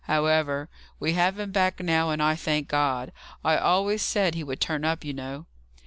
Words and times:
"However, 0.05 0.67
we 0.99 1.13
have 1.13 1.37
him 1.37 1.51
back 1.51 1.79
now, 1.79 2.09
and 2.09 2.23
I 2.23 2.33
thank 2.35 2.67
God. 2.67 3.11
I 3.45 3.55
always 3.57 4.01
said 4.01 4.33
he 4.33 4.43
would 4.43 4.59
turn 4.59 4.83
up, 4.83 5.05
you 5.05 5.13
know." 5.13 5.45